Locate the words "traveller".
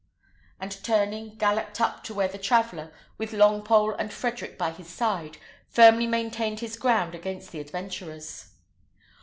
2.39-2.91